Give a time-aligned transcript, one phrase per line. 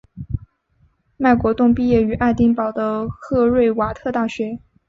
[1.17, 4.57] 麦国栋毕业于爱丁堡的赫瑞瓦特大学。